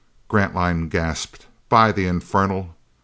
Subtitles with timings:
[0.29, 2.75] Grantline gasped, "By the infernal!"